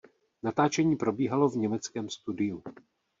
Natáčení 0.43 0.95
probíhalo 0.95 1.49
v 1.49 1.55
německém 1.57 2.09
studiu. 2.09 2.63